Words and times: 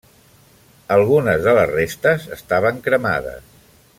Algunes 0.95 1.43
de 1.49 1.53
les 1.59 1.69
restes 1.75 2.27
estaven 2.39 2.83
cremades. 2.89 3.55